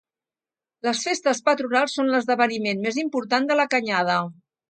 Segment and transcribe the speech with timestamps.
[0.87, 4.19] Les festes patronals són l'esdeveniment més important de la Canyada.